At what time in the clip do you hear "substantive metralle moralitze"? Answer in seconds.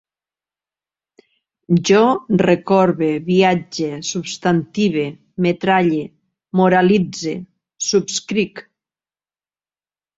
4.09-7.39